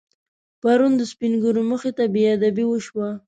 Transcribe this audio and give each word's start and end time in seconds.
پرون 0.61 0.91
د 0.97 1.01
سپینږیرو 1.11 1.63
مخې 1.71 1.91
ته 1.97 2.03
بېادبي 2.13 2.65
وشوه. 2.67 3.09